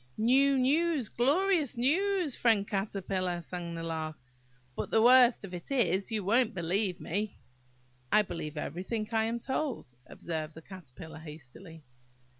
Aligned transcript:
"New, 0.17 0.57
news, 0.57 1.09
glorious 1.09 1.77
news, 1.77 2.35
friend 2.35 2.67
Caterpillar!" 2.67 3.39
sang 3.39 3.75
the 3.75 3.83
Lark; 3.83 4.17
"but 4.75 4.89
the 4.89 4.99
worst 4.99 5.45
of 5.45 5.53
it 5.53 5.69
is, 5.69 6.11
you 6.11 6.23
won't 6.23 6.55
believe 6.55 6.99
me!" 6.99 7.37
"I 8.11 8.23
believe 8.23 8.57
everything 8.57 9.07
I 9.11 9.25
am 9.25 9.37
told," 9.37 9.93
observed 10.07 10.55
the 10.55 10.61
Caterpillar 10.63 11.19
hastily. 11.19 11.83